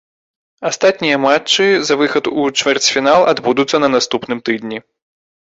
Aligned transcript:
Астатнія 0.69 1.17
матчы 1.25 1.67
за 1.89 1.97
выхад 2.01 2.31
у 2.31 2.41
чвэрцьфінал 2.63 3.21
адбудуцца 3.35 3.83
на 3.87 3.93
наступным 3.99 4.45
тыдні. 4.51 4.83